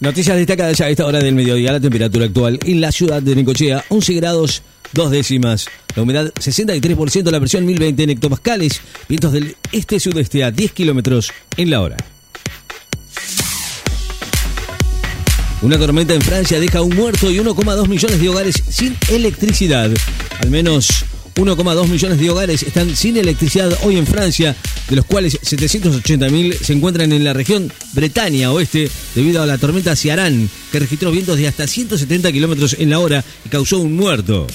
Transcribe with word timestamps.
Noticias 0.00 0.36
destacadas 0.36 0.80
a 0.80 0.88
esta 0.88 1.04
hora 1.06 1.18
del 1.18 1.34
mediodía. 1.34 1.72
La 1.72 1.80
temperatura 1.80 2.26
actual 2.26 2.60
en 2.64 2.80
la 2.80 2.92
ciudad 2.92 3.20
de 3.20 3.34
Necochea, 3.34 3.84
11 3.88 4.14
grados, 4.14 4.62
dos 4.92 5.10
décimas. 5.10 5.66
La 5.96 6.02
humedad, 6.02 6.32
63%, 6.34 7.30
la 7.32 7.40
presión 7.40 7.66
1020 7.66 8.04
en 8.04 8.10
hectopascales. 8.10 8.80
Vientos 9.08 9.32
del 9.32 9.56
este-sudeste 9.72 10.44
a 10.44 10.52
10 10.52 10.72
kilómetros 10.72 11.32
en 11.56 11.70
la 11.70 11.80
hora. 11.80 11.96
Una 15.62 15.76
tormenta 15.76 16.14
en 16.14 16.22
Francia 16.22 16.60
deja 16.60 16.80
un 16.82 16.94
muerto 16.94 17.28
y 17.32 17.38
1,2 17.38 17.88
millones 17.88 18.20
de 18.20 18.28
hogares 18.28 18.62
sin 18.70 18.96
electricidad. 19.08 19.90
Al 20.40 20.50
menos 20.50 21.04
1,2 21.38 21.86
millones 21.86 22.18
de 22.18 22.30
hogares 22.30 22.64
están 22.64 22.96
sin 22.96 23.16
electricidad 23.16 23.70
hoy 23.84 23.96
en 23.96 24.08
Francia, 24.08 24.56
de 24.88 24.96
los 24.96 25.04
cuales 25.04 25.40
780.000 25.40 26.58
se 26.60 26.72
encuentran 26.72 27.12
en 27.12 27.22
la 27.22 27.32
región 27.32 27.72
Bretaña 27.92 28.50
Oeste 28.50 28.90
debido 29.14 29.40
a 29.40 29.46
la 29.46 29.56
tormenta 29.56 29.94
Ciarán, 29.94 30.50
que 30.72 30.80
registró 30.80 31.12
vientos 31.12 31.38
de 31.38 31.46
hasta 31.46 31.68
170 31.68 32.32
kilómetros 32.32 32.74
en 32.78 32.90
la 32.90 32.98
hora 32.98 33.24
y 33.44 33.48
causó 33.50 33.78
un 33.78 33.94
muerto. 33.94 34.48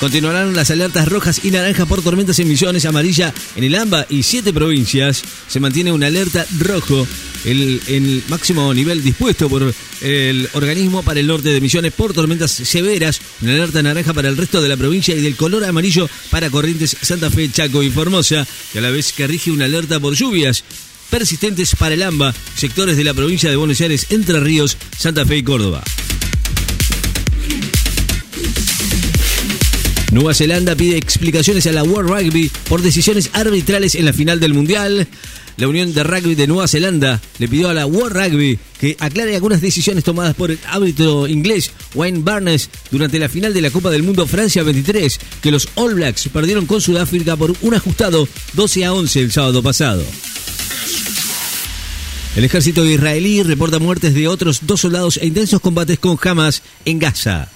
Continuarán 0.00 0.54
las 0.56 0.70
alertas 0.70 1.08
rojas 1.08 1.40
y 1.44 1.50
naranjas 1.50 1.86
por 1.86 2.02
tormentas 2.02 2.38
en 2.38 2.48
Misiones, 2.48 2.86
amarilla 2.86 3.34
en 3.54 3.64
el 3.64 3.74
AMBA 3.74 4.06
y 4.08 4.22
siete 4.22 4.52
provincias. 4.52 5.22
Se 5.48 5.60
mantiene 5.60 5.92
una 5.92 6.06
alerta 6.06 6.46
rojo, 6.58 7.06
el, 7.46 8.22
máximo 8.28 8.72
nivel 8.74 9.02
dispuesto 9.02 9.48
por 9.48 9.72
el 10.00 10.48
organismo 10.54 11.02
para 11.02 11.20
el 11.20 11.26
norte 11.26 11.50
de 11.50 11.60
Misiones 11.60 11.92
por 11.92 12.12
tormentas 12.12 12.50
severas, 12.50 13.20
una 13.40 13.52
alerta 13.54 13.82
naranja 13.82 14.12
para 14.12 14.28
el 14.28 14.36
resto 14.36 14.60
de 14.60 14.68
la 14.68 14.76
provincia 14.76 15.14
y 15.14 15.20
del 15.20 15.36
color 15.36 15.64
amarillo 15.64 16.08
para 16.30 16.50
Corrientes, 16.50 16.96
Santa 17.00 17.30
Fe, 17.30 17.50
Chaco 17.50 17.82
y 17.82 17.90
Formosa, 17.90 18.46
y 18.74 18.78
a 18.78 18.80
la 18.80 18.90
vez 18.90 19.12
que 19.12 19.26
rige 19.26 19.50
una 19.50 19.66
alerta 19.66 20.00
por 20.00 20.14
lluvias 20.14 20.64
persistentes 21.10 21.76
para 21.76 21.94
el 21.94 22.02
AMBA, 22.02 22.34
sectores 22.56 22.96
de 22.96 23.04
la 23.04 23.14
provincia 23.14 23.48
de 23.48 23.56
Buenos 23.56 23.80
Aires, 23.80 24.06
Entre 24.10 24.40
Ríos, 24.40 24.76
Santa 24.98 25.24
Fe 25.24 25.38
y 25.38 25.42
Córdoba. 25.42 25.84
Nueva 30.12 30.34
Zelanda 30.34 30.74
pide 30.76 30.96
explicaciones 30.96 31.66
a 31.66 31.72
la 31.72 31.82
World 31.82 32.10
Rugby 32.10 32.50
por 32.68 32.80
decisiones 32.80 33.30
arbitrales 33.32 33.94
en 33.94 34.04
la 34.04 34.12
final 34.12 34.40
del 34.40 34.54
Mundial. 34.54 35.06
La 35.56 35.68
Unión 35.68 35.94
de 35.94 36.04
Rugby 36.04 36.34
de 36.34 36.46
Nueva 36.46 36.68
Zelanda 36.68 37.20
le 37.38 37.48
pidió 37.48 37.70
a 37.70 37.74
la 37.74 37.86
World 37.86 38.16
Rugby 38.16 38.58
que 38.78 38.96
aclare 39.00 39.34
algunas 39.34 39.60
decisiones 39.60 40.04
tomadas 40.04 40.34
por 40.34 40.50
el 40.50 40.58
árbitro 40.66 41.26
inglés 41.26 41.72
Wayne 41.94 42.20
Barnes 42.22 42.70
durante 42.90 43.18
la 43.18 43.28
final 43.28 43.54
de 43.54 43.62
la 43.62 43.70
Copa 43.70 43.90
del 43.90 44.02
Mundo 44.02 44.26
Francia 44.26 44.62
23, 44.62 45.18
que 45.42 45.50
los 45.50 45.68
All 45.74 45.94
Blacks 45.94 46.28
perdieron 46.28 46.66
con 46.66 46.80
Sudáfrica 46.80 47.36
por 47.36 47.54
un 47.62 47.74
ajustado 47.74 48.28
12 48.52 48.84
a 48.84 48.92
11 48.92 49.20
el 49.20 49.32
sábado 49.32 49.62
pasado. 49.62 50.04
El 52.36 52.44
ejército 52.44 52.84
israelí 52.84 53.42
reporta 53.42 53.78
muertes 53.78 54.12
de 54.12 54.28
otros 54.28 54.60
dos 54.66 54.82
soldados 54.82 55.16
e 55.16 55.26
intensos 55.26 55.60
combates 55.60 55.98
con 55.98 56.18
Hamas 56.22 56.62
en 56.84 56.98
Gaza. 56.98 57.48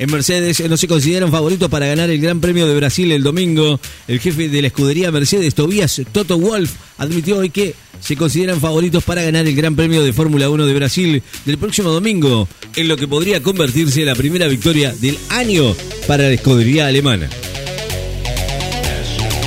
En 0.00 0.10
Mercedes 0.10 0.66
no 0.66 0.78
se 0.78 0.88
consideran 0.88 1.30
favoritos 1.30 1.68
para 1.68 1.86
ganar 1.86 2.08
el 2.08 2.22
Gran 2.22 2.40
Premio 2.40 2.66
de 2.66 2.74
Brasil 2.74 3.12
el 3.12 3.22
domingo. 3.22 3.78
El 4.08 4.18
jefe 4.18 4.48
de 4.48 4.62
la 4.62 4.68
escudería 4.68 5.12
Mercedes, 5.12 5.54
Tobias 5.54 6.00
Toto 6.10 6.38
Wolf, 6.38 6.72
admitió 6.96 7.36
hoy 7.36 7.50
que 7.50 7.74
se 8.00 8.16
consideran 8.16 8.62
favoritos 8.62 9.04
para 9.04 9.20
ganar 9.20 9.46
el 9.46 9.54
Gran 9.54 9.76
Premio 9.76 10.02
de 10.02 10.14
Fórmula 10.14 10.48
1 10.48 10.64
de 10.64 10.72
Brasil 10.72 11.22
del 11.44 11.58
próximo 11.58 11.90
domingo, 11.90 12.48
en 12.76 12.88
lo 12.88 12.96
que 12.96 13.06
podría 13.06 13.42
convertirse 13.42 14.02
la 14.06 14.14
primera 14.14 14.48
victoria 14.48 14.94
del 14.94 15.18
año 15.28 15.76
para 16.06 16.22
la 16.22 16.32
escudería 16.32 16.86
alemana. 16.86 17.28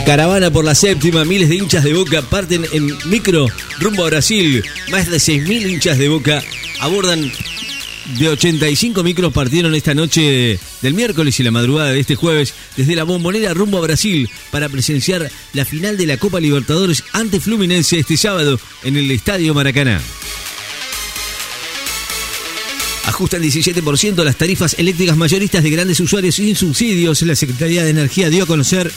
Caravana 0.06 0.54
por 0.54 0.66
la 0.66 0.76
séptima, 0.76 1.26
miles 1.26 1.50
de 1.50 1.56
hinchas 1.56 1.84
de 1.84 1.96
Boca 1.96 2.22
parten 2.22 2.64
en 2.74 2.92
micro 3.10 3.48
rumbo 3.80 4.04
a 4.04 4.10
Brasil. 4.10 4.64
Más 4.92 5.10
de 5.10 5.18
6.000 5.18 5.72
hinchas 5.72 5.98
de 5.98 6.10
Boca 6.10 6.44
abordan 6.80 7.32
de 8.06 8.30
85 8.30 9.04
micros 9.04 9.34
partieron 9.34 9.74
esta 9.76 9.94
noche 9.94 10.60
del 10.82 10.94
miércoles 10.94 11.40
y 11.40 11.44
la 11.44 11.52
madrugada 11.52 11.92
de 11.92 12.00
este 12.00 12.16
jueves 12.16 12.54
desde 12.76 12.96
la 12.96 13.04
bombonera 13.04 13.54
rumbo 13.54 13.78
a 13.78 13.82
Brasil 13.82 14.30
para 14.52 14.70
presenciar 14.70 15.32
la 15.54 15.66
final 15.66 15.98
de 15.98 16.06
la 16.06 16.18
Copa 16.18 16.40
Libertadores 16.40 17.04
ante 17.14 17.40
Fluminense 17.40 18.00
este 18.00 18.18
sábado 18.18 18.60
en 18.84 18.98
el 18.98 19.10
Estadio 19.12 19.54
Maracaná. 19.54 20.02
Ajustan 23.06 23.42
17% 23.44 24.24
las 24.24 24.38
tarifas 24.38 24.76
eléctricas 24.80 25.18
mayoristas 25.18 25.64
de 25.64 25.70
grandes 25.70 26.00
usuarios 26.00 26.36
sin 26.36 26.56
subsidios. 26.56 27.22
La 27.22 27.36
Secretaría 27.36 27.84
de 27.84 27.90
Energía 27.90 28.30
dio 28.30 28.44
a 28.44 28.48
conocer 28.48 28.92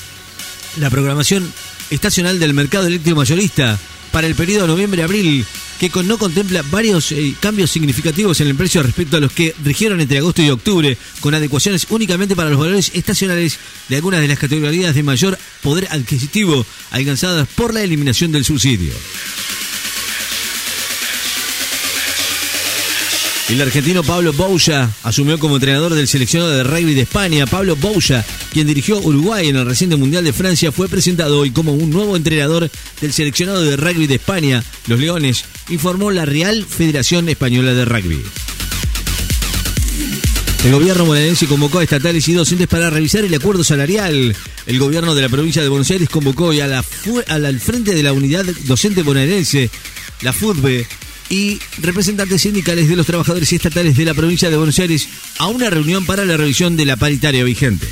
la 0.79 0.91
programación 0.91 1.53
estacional 1.91 2.39
del 2.39 2.55
mercado 2.55 2.87
eléctrico 2.87 3.17
mayorista 3.17 3.79
para 4.13 4.27
el 4.27 4.35
periodo 4.35 4.67
noviembre-abril 4.67 5.45
que 5.79 5.91
no 6.03 6.19
contempla 6.19 6.63
varios 6.71 7.13
eh, 7.13 7.35
cambios 7.41 7.71
significativos 7.71 8.41
en 8.41 8.49
el 8.49 8.55
precio 8.55 8.83
respecto 8.83 9.17
a 9.17 9.21
los 9.21 9.33
que 9.33 9.55
rigieron 9.65 10.01
entre 10.01 10.19
agosto 10.19 10.43
y 10.43 10.51
octubre, 10.51 10.97
con 11.21 11.35
adecuaciones 11.35 11.87
únicamente 11.91 12.37
para 12.37 12.51
los 12.51 12.59
valores 12.59 12.91
estacionales 12.95 13.59
de 13.89 13.97
algunas 13.97 14.21
de 14.21 14.29
las 14.29 14.39
categorías 14.39 14.95
de 14.95 15.03
mayor 15.03 15.39
poder 15.63 15.89
adquisitivo 15.91 16.65
alcanzadas 16.91 17.49
por 17.55 17.75
la 17.75 17.83
eliminación 17.83 18.33
del 18.33 18.45
subsidio. 18.45 18.93
El 23.49 23.63
argentino 23.63 24.03
Pablo 24.03 24.33
Bouya 24.33 24.91
asumió 25.05 25.39
como 25.39 25.55
entrenador 25.55 25.95
del 25.95 26.09
seleccionado 26.09 26.51
de 26.51 26.65
rugby 26.65 26.95
de 26.95 27.03
España. 27.03 27.47
Pablo 27.47 27.77
Bouya, 27.77 28.27
quien 28.53 28.67
dirigió 28.67 28.99
Uruguay 28.99 29.49
en 29.49 29.57
el 29.57 29.67
reciente 29.67 29.95
Mundial 29.95 30.25
de 30.25 30.33
Francia, 30.33 30.73
fue 30.73 30.89
presentado 30.89 31.39
hoy 31.39 31.53
como 31.53 31.73
un 31.73 31.91
nuevo 31.91 32.17
entrenador 32.17 32.69
del 33.01 33.13
seleccionado 33.13 33.63
de 33.63 33.77
rugby 33.77 34.09
de 34.09 34.17
España, 34.17 34.65
los 34.89 34.99
Leones, 34.99 35.45
informó 35.69 36.11
la 36.11 36.25
Real 36.25 36.67
Federación 36.69 37.29
Española 37.29 37.73
de 37.73 37.85
Rugby. 37.85 38.21
El 40.65 40.73
gobierno 40.73 41.05
bonaerense 41.05 41.47
convocó 41.47 41.79
a 41.79 41.85
estatales 41.85 42.27
y 42.29 42.33
docentes 42.33 42.67
para 42.67 42.91
revisar 42.91 43.25
el 43.25 43.33
acuerdo 43.33 43.63
salarial. 43.63 44.35
El 44.67 44.79
gobierno 44.81 45.15
de 45.15 45.23
la 45.23 45.29
provincia 45.29 45.63
de 45.63 45.69
Buenos 45.69 45.89
Aires 45.93 46.09
convocó 46.09 46.47
hoy 46.47 46.59
a 46.59 46.67
la, 46.67 46.85
al 47.29 47.61
frente 47.61 47.95
de 47.95 48.03
la 48.03 48.13
unidad 48.13 48.45
docente 48.65 49.05
bonaerense, 49.05 49.71
la 50.23 50.33
FUTBE, 50.33 50.89
y 51.29 51.59
representantes 51.79 52.43
sindicales 52.43 52.89
de 52.89 52.97
los 52.97 53.07
trabajadores 53.07 53.53
estatales 53.53 53.97
de 53.97 54.05
la 54.05 54.15
provincia 54.15 54.51
de 54.51 54.57
Buenos 54.57 54.79
Aires 54.79 55.09
a 55.39 55.47
una 55.47 55.71
reunión 55.71 56.07
para 56.07 56.25
la 56.25 56.37
revisión 56.37 56.77
de 56.77 56.85
la 56.85 56.97
paritaria 56.97 57.45
vigente. 57.45 57.87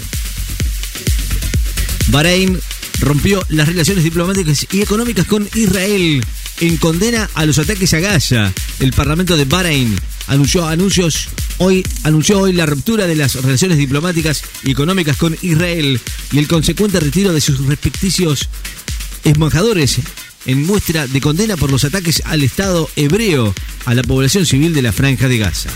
Bahrein 2.08 2.60
rompió 3.00 3.44
las 3.48 3.68
relaciones 3.68 4.04
diplomáticas 4.04 4.66
y 4.70 4.82
económicas 4.82 5.26
con 5.26 5.48
Israel 5.54 6.24
en 6.60 6.76
condena 6.76 7.28
a 7.34 7.44
los 7.46 7.58
ataques 7.58 7.92
a 7.94 8.00
Gaza. 8.00 8.52
El 8.78 8.92
Parlamento 8.92 9.36
de 9.36 9.44
Bahrein 9.44 9.98
anunció 10.28 10.66
anuncios 10.66 11.28
hoy 11.58 11.84
anunció 12.02 12.40
hoy 12.40 12.52
la 12.52 12.66
ruptura 12.66 13.06
de 13.06 13.14
las 13.14 13.34
relaciones 13.36 13.78
diplomáticas 13.78 14.42
y 14.62 14.72
económicas 14.72 15.16
con 15.16 15.36
Israel 15.42 16.00
y 16.32 16.38
el 16.38 16.48
consecuente 16.48 17.00
retiro 17.00 17.32
de 17.32 17.40
sus 17.40 17.64
respectivos 17.66 18.48
embajadores 19.24 20.00
en 20.46 20.62
muestra 20.64 21.06
de 21.06 21.20
condena 21.20 21.56
por 21.56 21.70
los 21.70 21.84
ataques 21.84 22.22
al 22.26 22.42
Estado 22.42 22.88
hebreo 22.96 23.54
a 23.84 23.94
la 23.94 24.02
población 24.02 24.46
civil 24.46 24.74
de 24.74 24.82
la 24.82 24.92
Franja 24.92 25.28
de 25.28 25.38
Gaza. 25.38 25.70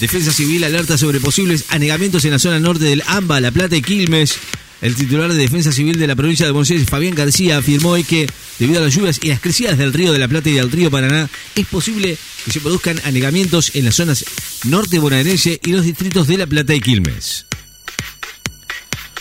Defensa 0.00 0.32
Civil 0.32 0.64
alerta 0.64 0.96
sobre 0.96 1.20
posibles 1.20 1.66
anegamientos 1.68 2.24
en 2.24 2.30
la 2.30 2.38
zona 2.38 2.58
norte 2.58 2.84
del 2.84 3.02
AMBA, 3.06 3.40
La 3.40 3.50
Plata 3.50 3.76
y 3.76 3.82
Quilmes. 3.82 4.38
El 4.80 4.94
titular 4.94 5.30
de 5.30 5.36
Defensa 5.36 5.72
Civil 5.72 5.98
de 5.98 6.06
la 6.06 6.16
provincia 6.16 6.46
de 6.46 6.52
Buenos 6.52 6.70
Aires, 6.70 6.88
Fabián 6.88 7.14
García, 7.14 7.58
afirmó 7.58 7.90
hoy 7.90 8.04
que, 8.04 8.26
debido 8.58 8.80
a 8.80 8.84
las 8.84 8.94
lluvias 8.94 9.20
y 9.22 9.28
las 9.28 9.40
crecidas 9.40 9.76
del 9.76 9.92
río 9.92 10.14
de 10.14 10.18
la 10.18 10.26
Plata 10.26 10.48
y 10.48 10.54
del 10.54 10.70
río 10.72 10.90
Paraná, 10.90 11.28
es 11.54 11.66
posible 11.66 12.16
que 12.46 12.50
se 12.50 12.60
produzcan 12.60 12.98
anegamientos 13.04 13.72
en 13.74 13.84
las 13.84 13.96
zonas 13.96 14.24
norte 14.64 14.98
bonaerense 14.98 15.60
y 15.62 15.72
los 15.72 15.84
distritos 15.84 16.26
de 16.26 16.38
La 16.38 16.46
Plata 16.46 16.74
y 16.74 16.80
Quilmes. 16.80 17.49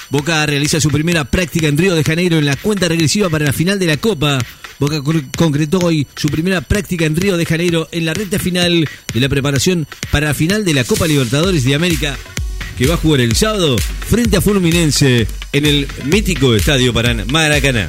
Boca 0.10 0.46
realiza 0.46 0.82
su 0.82 0.90
primera 0.90 1.26
práctica 1.26 1.68
en 1.68 1.78
Río 1.78 1.96
de 1.96 2.04
Janeiro 2.04 2.38
en 2.38 2.46
la 2.46 2.56
cuenta 2.56 2.88
regresiva 2.88 3.30
para 3.30 3.46
la 3.46 3.54
final 3.54 3.78
de 3.80 3.86
la 3.86 3.98
Copa. 3.98 4.40
Boca 4.80 5.02
concretó 5.38 5.80
hoy 5.80 6.08
su 6.16 6.30
primera 6.30 6.62
práctica 6.62 7.06
en 7.06 7.16
Río 7.16 7.38
de 7.38 7.46
Janeiro 7.46 7.88
en 7.92 8.06
la 8.06 8.14
recta 8.14 8.40
final 8.40 8.88
de 9.14 9.20
la 9.20 9.30
preparación 9.30 9.88
para 10.12 10.28
la 10.28 10.34
final 10.34 10.66
de 10.66 10.74
la 10.74 10.84
Copa 10.84 11.06
Libertadores 11.06 11.64
de 11.64 11.76
América 11.76 12.18
que 12.78 12.88
va 12.88 12.94
a 12.94 12.98
jugar 12.98 13.20
el 13.20 13.36
sábado 13.36 13.76
frente 13.78 14.38
a 14.38 14.42
Fluminense 14.42 15.28
en 15.52 15.66
el 15.66 15.86
mítico 16.06 16.56
Estadio 16.56 16.94
Maracaná. 16.94 17.88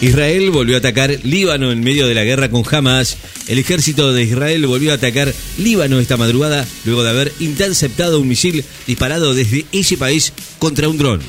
Israel 0.00 0.50
volvió 0.50 0.76
a 0.76 0.78
atacar 0.78 1.18
Líbano 1.24 1.72
en 1.72 1.80
medio 1.80 2.06
de 2.06 2.14
la 2.14 2.22
guerra 2.22 2.48
con 2.50 2.62
Hamas. 2.70 3.16
El 3.48 3.58
ejército 3.58 4.12
de 4.12 4.22
Israel 4.22 4.66
volvió 4.66 4.92
a 4.92 4.94
atacar 4.94 5.34
Líbano 5.58 5.98
esta 5.98 6.16
madrugada 6.16 6.66
luego 6.84 7.02
de 7.02 7.10
haber 7.10 7.32
interceptado 7.40 8.20
un 8.20 8.28
misil 8.28 8.64
disparado 8.86 9.34
desde 9.34 9.66
ese 9.72 9.96
país 9.96 10.32
contra 10.58 10.88
un 10.88 10.98
dron. 10.98 11.20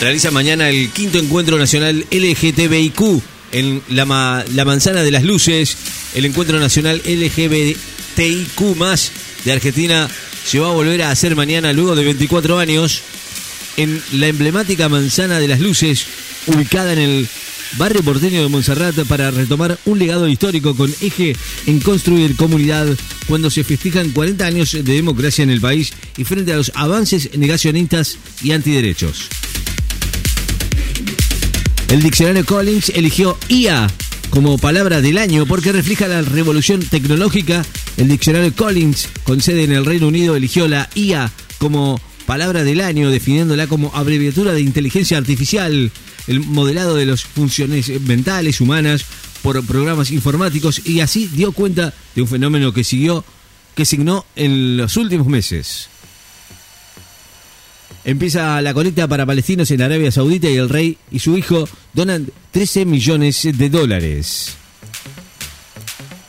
Realiza 0.00 0.30
mañana 0.30 0.68
el 0.68 0.90
quinto 0.90 1.18
encuentro 1.18 1.58
nacional 1.58 2.04
LGTBIQ 2.10 3.22
en 3.52 3.82
la, 3.90 4.44
la 4.52 4.64
Manzana 4.64 5.02
de 5.02 5.10
las 5.10 5.22
Luces. 5.24 5.76
El 6.14 6.24
encuentro 6.24 6.58
nacional 6.58 7.00
LGBTIQ 7.04 8.60
de 9.44 9.52
Argentina 9.52 10.08
se 10.44 10.58
va 10.58 10.70
a 10.70 10.72
volver 10.72 11.02
a 11.02 11.10
hacer 11.10 11.36
mañana 11.36 11.72
luego 11.72 11.94
de 11.94 12.04
24 12.04 12.58
años. 12.58 13.02
En 13.76 14.02
la 14.12 14.28
emblemática 14.28 14.88
Manzana 14.88 15.38
de 15.38 15.48
las 15.48 15.60
Luces, 15.60 16.06
ubicada 16.46 16.92
en 16.92 16.98
el 16.98 17.28
barrio 17.78 18.02
porteño 18.02 18.42
de 18.42 18.48
Montserrat, 18.48 18.96
para 19.06 19.30
retomar 19.30 19.78
un 19.84 19.98
legado 19.98 20.28
histórico 20.28 20.74
con 20.74 20.92
eje 21.00 21.36
en 21.66 21.80
construir 21.80 22.36
comunidad 22.36 22.86
cuando 23.26 23.50
se 23.50 23.64
festejan 23.64 24.10
40 24.10 24.44
años 24.44 24.72
de 24.72 24.82
democracia 24.82 25.42
en 25.42 25.50
el 25.50 25.60
país 25.60 25.92
y 26.16 26.24
frente 26.24 26.52
a 26.52 26.56
los 26.56 26.72
avances 26.74 27.30
negacionistas 27.36 28.18
y 28.42 28.52
antiderechos. 28.52 29.28
El 31.88 32.02
diccionario 32.02 32.44
Collins 32.44 32.90
eligió 32.90 33.36
IA 33.48 33.88
como 34.30 34.58
palabra 34.58 35.00
del 35.00 35.18
año 35.18 35.44
porque 35.44 35.72
refleja 35.72 36.06
la 36.06 36.22
revolución 36.22 36.80
tecnológica. 36.80 37.64
El 37.96 38.08
diccionario 38.08 38.54
Collins, 38.54 39.08
con 39.24 39.40
sede 39.40 39.64
en 39.64 39.72
el 39.72 39.84
Reino 39.84 40.06
Unido, 40.06 40.36
eligió 40.36 40.68
la 40.68 40.88
IA 40.94 41.30
como 41.58 42.00
palabra 42.30 42.62
del 42.62 42.80
año, 42.80 43.10
definiéndola 43.10 43.66
como 43.66 43.90
abreviatura 43.92 44.52
de 44.52 44.60
inteligencia 44.60 45.18
artificial, 45.18 45.90
el 46.28 46.38
modelado 46.38 46.94
de 46.94 47.04
las 47.04 47.24
funciones 47.24 47.90
mentales 48.02 48.60
humanas 48.60 49.04
por 49.42 49.66
programas 49.66 50.12
informáticos 50.12 50.80
y 50.86 51.00
así 51.00 51.26
dio 51.26 51.50
cuenta 51.50 51.92
de 52.14 52.22
un 52.22 52.28
fenómeno 52.28 52.72
que 52.72 52.84
siguió, 52.84 53.24
que 53.74 53.84
signó 53.84 54.24
en 54.36 54.76
los 54.76 54.96
últimos 54.96 55.26
meses. 55.26 55.88
Empieza 58.04 58.62
la 58.62 58.74
colecta 58.74 59.08
para 59.08 59.26
palestinos 59.26 59.68
en 59.72 59.82
Arabia 59.82 60.12
Saudita 60.12 60.48
y 60.48 60.54
el 60.54 60.68
rey 60.68 60.98
y 61.10 61.18
su 61.18 61.36
hijo 61.36 61.68
donan 61.94 62.30
13 62.52 62.84
millones 62.84 63.42
de 63.42 63.70
dólares. 63.70 64.59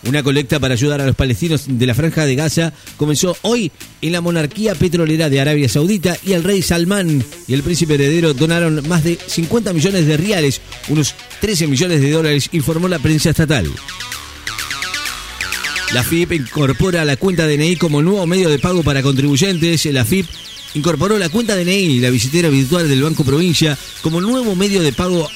Una 0.03 0.23
colecta 0.23 0.59
para 0.59 0.73
ayudar 0.73 0.99
a 1.01 1.05
los 1.05 1.15
palestinos 1.15 1.65
de 1.67 1.85
la 1.85 1.93
franja 1.93 2.25
de 2.25 2.35
Gaza 2.35 2.73
comenzó 2.97 3.37
hoy 3.43 3.71
en 4.01 4.11
la 4.11 4.21
monarquía 4.21 4.73
petrolera 4.73 5.29
de 5.29 5.39
Arabia 5.39 5.69
Saudita 5.69 6.17
y 6.25 6.33
el 6.33 6.43
rey 6.43 6.63
Salmán 6.63 7.23
y 7.47 7.53
el 7.53 7.61
príncipe 7.61 7.93
heredero 7.93 8.33
donaron 8.33 8.87
más 8.87 9.03
de 9.03 9.17
50 9.23 9.73
millones 9.73 10.07
de 10.07 10.17
reales, 10.17 10.61
unos 10.89 11.13
13 11.39 11.67
millones 11.67 12.01
de 12.01 12.11
dólares, 12.11 12.49
informó 12.51 12.87
la 12.87 12.99
prensa 12.99 13.29
estatal. 13.29 13.71
La 15.93 16.03
FIP 16.03 16.31
incorpora 16.31 17.03
la 17.03 17.17
cuenta 17.17 17.45
DNI 17.45 17.75
como 17.75 18.01
nuevo 18.01 18.25
medio 18.25 18.49
de 18.49 18.59
pago 18.59 18.81
para 18.81 19.03
contribuyentes. 19.03 19.85
La 19.87 20.05
FIP 20.05 20.25
incorporó 20.73 21.19
la 21.19 21.27
cuenta 21.27 21.55
DNI, 21.55 21.99
la 21.99 22.09
visitera 22.09 22.47
virtual 22.47 22.87
del 22.87 23.03
Banco 23.03 23.25
Provincia, 23.25 23.77
como 24.01 24.21
nuevo 24.21 24.55
medio 24.55 24.81
de 24.81 24.93
pago 24.93 25.29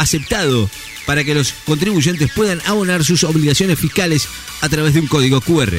aceptado 0.00 0.70
para 1.06 1.24
que 1.24 1.34
los 1.34 1.54
contribuyentes 1.64 2.30
puedan 2.32 2.60
abonar 2.66 3.04
sus 3.04 3.24
obligaciones 3.24 3.78
fiscales 3.78 4.28
a 4.60 4.68
través 4.68 4.94
de 4.94 5.00
un 5.00 5.06
código 5.06 5.40
QR. 5.40 5.74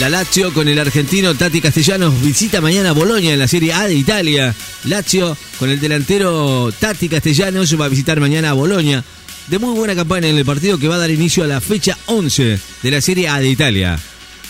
La 0.00 0.08
Lazio 0.08 0.54
con 0.54 0.68
el 0.68 0.78
argentino 0.78 1.34
Tati 1.34 1.60
Castellanos 1.60 2.22
visita 2.22 2.60
mañana 2.60 2.92
Bolonia 2.92 3.32
en 3.32 3.38
la 3.40 3.48
Serie 3.48 3.72
A 3.72 3.88
de 3.88 3.96
Italia. 3.96 4.54
Lazio 4.84 5.36
con 5.58 5.70
el 5.70 5.80
delantero 5.80 6.72
Tati 6.78 7.08
Castellanos 7.08 7.78
va 7.80 7.86
a 7.86 7.88
visitar 7.88 8.20
mañana 8.20 8.52
Bolonia. 8.52 9.04
De 9.48 9.58
muy 9.58 9.74
buena 9.74 9.96
campaña 9.96 10.28
en 10.28 10.36
el 10.36 10.44
partido 10.44 10.78
que 10.78 10.86
va 10.86 10.94
a 10.94 10.98
dar 10.98 11.10
inicio 11.10 11.42
a 11.42 11.48
la 11.48 11.60
fecha 11.60 11.98
11 12.06 12.60
de 12.82 12.90
la 12.90 13.00
Serie 13.00 13.28
A 13.28 13.40
de 13.40 13.48
Italia, 13.48 13.98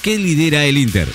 que 0.02 0.18
lidera 0.18 0.66
el 0.66 0.76
Inter. 0.76 1.08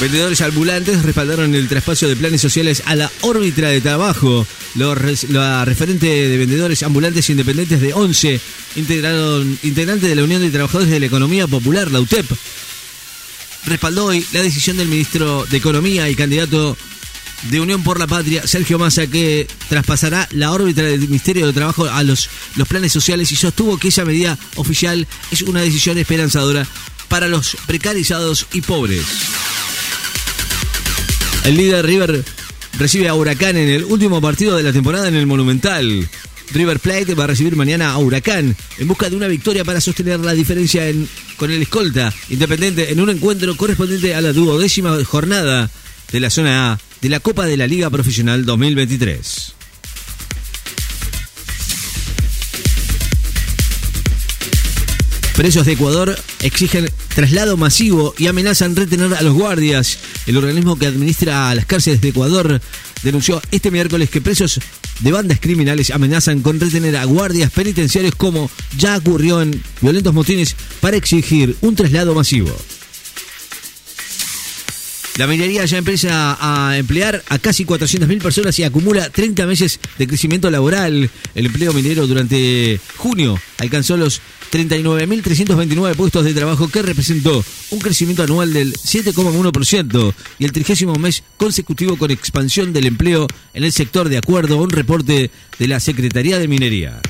Vendedores 0.00 0.40
ambulantes 0.40 1.02
respaldaron 1.02 1.54
el 1.54 1.68
traspaso 1.68 2.08
de 2.08 2.16
planes 2.16 2.40
sociales 2.40 2.82
a 2.86 2.96
la 2.96 3.10
órbita 3.20 3.68
de 3.68 3.80
trabajo. 3.80 4.46
la 4.74 5.64
referente 5.64 6.06
de 6.06 6.36
vendedores 6.36 6.82
ambulantes 6.82 7.30
independientes 7.30 7.80
de 7.80 7.94
11 7.94 8.40
integraron, 8.76 9.58
integrantes 9.62 10.08
de 10.08 10.16
la 10.16 10.24
Unión 10.24 10.42
de 10.42 10.50
Trabajadores 10.50 10.90
de 10.90 10.98
la 10.98 11.06
Economía 11.06 11.46
Popular, 11.46 11.90
la 11.92 12.00
UTEP, 12.00 12.26
respaldó 13.66 14.06
hoy 14.06 14.26
la 14.32 14.42
decisión 14.42 14.76
del 14.76 14.88
ministro 14.88 15.46
de 15.48 15.56
Economía 15.56 16.08
y 16.10 16.16
candidato 16.16 16.76
de 17.50 17.60
Unión 17.60 17.84
por 17.84 18.00
la 18.00 18.08
Patria, 18.08 18.46
Sergio 18.46 18.80
Massa, 18.80 19.06
que 19.06 19.46
traspasará 19.68 20.28
la 20.32 20.50
órbita 20.50 20.82
del 20.82 21.00
Ministerio 21.00 21.46
de 21.46 21.52
Trabajo 21.52 21.84
a 21.84 22.02
los, 22.02 22.28
los 22.56 22.66
planes 22.66 22.92
sociales 22.92 23.30
y 23.30 23.36
sostuvo 23.36 23.78
que 23.78 23.88
esa 23.88 24.04
medida 24.04 24.36
oficial 24.56 25.06
es 25.30 25.42
una 25.42 25.60
decisión 25.60 25.98
esperanzadora 25.98 26.66
para 27.08 27.28
los 27.28 27.56
precarizados 27.66 28.46
y 28.52 28.60
pobres. 28.60 29.04
El 31.44 31.58
líder 31.58 31.84
River 31.84 32.24
recibe 32.78 33.08
a 33.08 33.14
Huracán 33.14 33.56
en 33.58 33.68
el 33.68 33.84
último 33.84 34.20
partido 34.22 34.56
de 34.56 34.62
la 34.62 34.72
temporada 34.72 35.08
en 35.08 35.14
el 35.14 35.26
Monumental. 35.26 36.08
River 36.52 36.80
Plate 36.80 37.14
va 37.14 37.24
a 37.24 37.26
recibir 37.26 37.54
mañana 37.54 37.90
a 37.90 37.98
Huracán 37.98 38.56
en 38.78 38.88
busca 38.88 39.10
de 39.10 39.16
una 39.16 39.28
victoria 39.28 39.62
para 39.62 39.80
sostener 39.80 40.20
la 40.20 40.32
diferencia 40.32 40.84
con 41.36 41.50
el 41.50 41.60
escolta 41.60 42.12
independiente 42.30 42.92
en 42.92 43.00
un 43.00 43.10
encuentro 43.10 43.54
correspondiente 43.56 44.14
a 44.14 44.22
la 44.22 44.32
duodécima 44.32 44.96
jornada 45.04 45.70
de 46.10 46.20
la 46.20 46.30
zona 46.30 46.72
A 46.72 46.80
de 47.02 47.08
la 47.10 47.20
Copa 47.20 47.44
de 47.44 47.58
la 47.58 47.66
Liga 47.66 47.90
Profesional 47.90 48.46
2023. 48.46 49.53
Presos 55.36 55.66
de 55.66 55.72
Ecuador 55.72 56.16
exigen 56.42 56.88
traslado 57.12 57.56
masivo 57.56 58.14
y 58.16 58.28
amenazan 58.28 58.76
retener 58.76 59.12
a 59.14 59.22
los 59.22 59.34
guardias. 59.34 59.98
El 60.26 60.36
organismo 60.36 60.78
que 60.78 60.86
administra 60.86 61.52
las 61.56 61.66
cárceles 61.66 62.00
de 62.00 62.10
Ecuador 62.10 62.60
denunció 63.02 63.42
este 63.50 63.72
miércoles 63.72 64.10
que 64.10 64.20
presos 64.20 64.60
de 65.00 65.10
bandas 65.10 65.40
criminales 65.40 65.90
amenazan 65.90 66.40
con 66.40 66.60
retener 66.60 66.96
a 66.96 67.04
guardias 67.04 67.50
penitenciarios 67.50 68.14
como 68.14 68.48
ya 68.78 68.96
ocurrió 68.96 69.42
en 69.42 69.60
violentos 69.80 70.14
motines 70.14 70.54
para 70.80 70.96
exigir 70.96 71.56
un 71.62 71.74
traslado 71.74 72.14
masivo. 72.14 72.56
La 75.16 75.28
minería 75.28 75.64
ya 75.64 75.78
empieza 75.78 76.36
a 76.40 76.76
emplear 76.76 77.22
a 77.28 77.38
casi 77.38 77.64
400.000 77.64 78.20
personas 78.20 78.58
y 78.58 78.64
acumula 78.64 79.08
30 79.10 79.46
meses 79.46 79.78
de 79.96 80.08
crecimiento 80.08 80.50
laboral. 80.50 81.08
El 81.36 81.46
empleo 81.46 81.72
minero 81.72 82.08
durante 82.08 82.80
junio 82.96 83.40
alcanzó 83.58 83.96
los 83.96 84.20
39.329 84.50 85.94
puestos 85.94 86.24
de 86.24 86.34
trabajo 86.34 86.66
que 86.68 86.82
representó 86.82 87.44
un 87.70 87.78
crecimiento 87.78 88.24
anual 88.24 88.52
del 88.52 88.72
7,1% 88.74 90.14
y 90.40 90.44
el 90.44 90.52
trigésimo 90.52 90.94
mes 90.96 91.22
consecutivo 91.36 91.96
con 91.96 92.10
expansión 92.10 92.72
del 92.72 92.86
empleo 92.86 93.28
en 93.52 93.62
el 93.62 93.70
sector 93.70 94.08
de 94.08 94.18
acuerdo 94.18 94.58
a 94.58 94.62
un 94.62 94.70
reporte 94.70 95.30
de 95.60 95.68
la 95.68 95.78
Secretaría 95.78 96.40
de 96.40 96.48
Minería. 96.48 97.00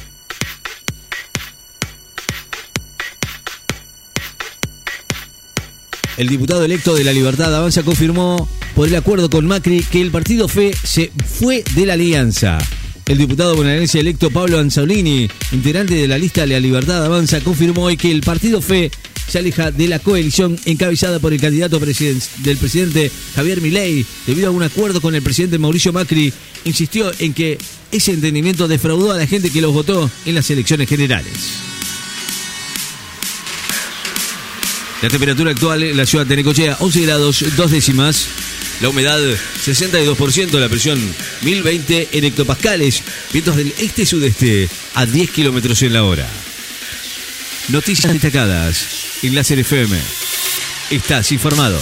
El 6.17 6.29
diputado 6.29 6.65
electo 6.65 6.95
de 6.95 7.03
la 7.03 7.13
Libertad 7.13 7.55
Avanza 7.55 7.83
confirmó 7.83 8.49
por 8.77 8.87
el 8.87 8.95
acuerdo 8.95 9.29
con 9.29 9.47
Macri 9.47 9.83
que 9.83 10.01
el 10.01 10.13
partido 10.13 10.47
FE 10.47 10.73
se 10.83 11.11
fue 11.27 11.65
de 11.75 11.87
la 11.87 11.95
alianza. 11.95 12.59
El 13.07 13.19
diputado 13.19 13.57
bonaerense 13.57 13.99
electo 13.99 14.31
Pablo 14.31 14.59
Anzolini, 14.59 15.29
integrante 15.53 15.95
de 15.95 16.07
la 16.09 16.17
lista 16.17 16.43
de 16.43 16.49
la 16.49 16.61
Libertad 16.61 17.05
Avanza, 17.05 17.41
confirmó 17.41 17.85
hoy 17.85 17.97
que 17.97 18.13
el 18.13 18.21
partido 18.21 18.63
FE 18.63 18.91
se 19.29 19.39
aleja 19.39 19.73
de 19.73 19.89
la 19.89 19.99
coalición 19.99 20.57
encabezada 20.67 21.19
por 21.19 21.33
el 21.33 21.41
candidato 21.41 21.81
del 21.81 22.57
presidente 22.57 23.11
Javier 23.35 23.61
Milei 23.61 24.07
debido 24.27 24.49
a 24.49 24.53
un 24.53 24.63
acuerdo 24.63 25.01
con 25.01 25.15
el 25.15 25.23
presidente 25.23 25.59
Mauricio 25.59 25.93
Macri. 25.93 26.33
Insistió 26.65 27.11
en 27.19 27.35
que 27.35 27.59
ese 27.91 28.13
entendimiento 28.13 28.69
defraudó 28.69 29.13
a 29.13 29.19
la 29.19 29.27
gente 29.27 29.51
que 29.51 29.61
los 29.61 29.73
votó 29.73 30.09
en 30.25 30.35
las 30.37 30.49
elecciones 30.51 30.89
generales. 30.89 31.74
La 35.03 35.09
temperatura 35.09 35.51
actual 35.51 35.83
en 35.83 35.97
la 35.97 36.07
ciudad 36.07 36.25
de 36.25 36.37
Necochea, 36.37 36.77
11 36.81 37.03
grados, 37.03 37.45
2 37.57 37.71
décimas. 37.71 38.29
La 38.81 38.89
humedad, 38.89 39.21
62%. 39.65 40.59
La 40.59 40.69
presión, 40.69 41.01
1020 41.43 42.09
en 42.13 42.25
hectopascales. 42.25 43.03
Vientos 43.33 43.57
del 43.57 43.75
este-sudeste 43.79 44.69
a 44.95 45.07
10 45.07 45.31
kilómetros 45.31 45.83
en 45.83 45.93
la 45.93 46.05
hora. 46.05 46.29
Noticias 47.69 48.13
destacadas 48.13 48.87
en 49.23 49.35
Láser 49.35 49.59
FM. 49.59 49.97
Estás 50.91 51.33
informado. 51.33 51.81